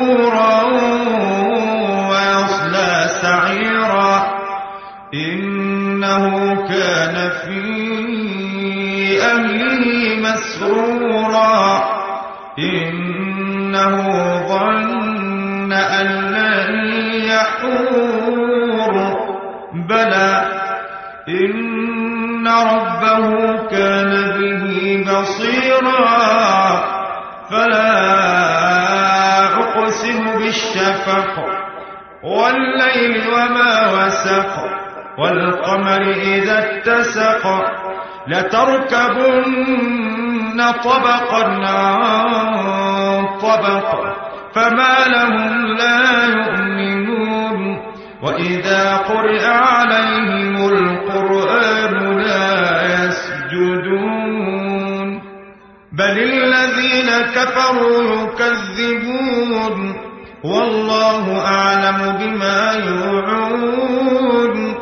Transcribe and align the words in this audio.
ثبورا 0.00 0.62
ويصلى 2.10 3.06
سعيرا. 3.22 4.38
إنه 5.14 6.54
كان 6.54 7.30
في 7.30 7.62
أهله 9.22 9.84
مسرورا. 10.20 11.84
إنه 12.58 13.96
ظن 14.48 15.72
أن 15.72 16.06
لن 16.06 16.72
يحور. 17.24 18.94
بلى. 19.88 20.48
إن 21.28 22.48
ربه 22.48 23.56
كان 23.68 24.12
به 24.38 25.04
بصيرا. 25.12 26.10
فلا 27.50 27.79
بالشفق 30.50 31.34
والليل 32.24 33.22
وما 33.28 33.92
وسق 33.92 34.52
والقمر 35.18 36.02
إذا 36.10 36.58
اتسق 36.58 37.44
لتركبن 38.28 39.52
طبقا 40.84 41.44
عن 41.66 43.38
طبق 43.38 43.88
فما 44.54 44.96
لهم 45.06 45.66
لا 45.66 46.26
يؤمنون 46.26 47.60
وإذا 48.22 48.96
قرئ 48.96 49.46
عليهم 49.46 50.56
القرآن 50.68 52.18
لا 52.18 52.82
يسجدون 53.06 54.50
بل 55.92 56.18
الذين 56.18 57.10
كفروا 57.34 58.22
يكذبون 58.22 60.09
والله 60.44 61.46
أعلم 61.46 62.18
بما 62.18 62.72
يوعون. 62.72 64.74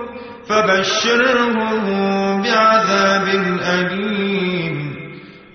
فبشرهم 0.49 2.43
بعذاب 2.43 3.29
أليم. 3.63 4.97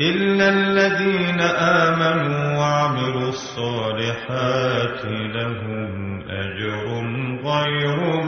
إلا 0.01 0.49
الذين 0.49 1.41
آمنوا 1.59 2.57
وعملوا 2.57 3.29
الصالحات 3.29 5.05
لهم 5.05 6.21
أجر 6.29 6.85
غير 7.45 8.21